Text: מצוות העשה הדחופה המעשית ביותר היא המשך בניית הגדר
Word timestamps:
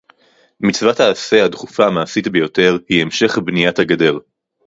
מצוות 0.59 0.99
העשה 0.99 1.45
הדחופה 1.45 1.85
המעשית 1.85 2.27
ביותר 2.27 2.77
היא 2.89 3.01
המשך 3.01 3.37
בניית 3.37 3.79
הגדר 3.79 4.17